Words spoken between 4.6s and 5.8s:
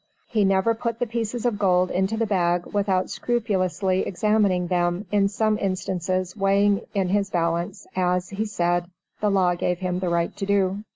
them, in some